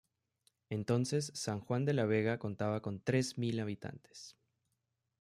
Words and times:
Entonces 0.71 1.31
San 1.35 1.59
Juan 1.59 1.85
de 1.85 1.93
la 1.93 2.07
Vega 2.07 2.39
contaba 2.39 2.81
con 2.81 3.01
tres 3.03 3.37
mil 3.37 3.59
habitantes. 3.59 4.35